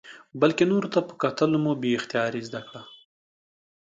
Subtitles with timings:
[0.41, 2.81] بلکې نورو ته په کتلو مو بې اختیاره زده کړې ده.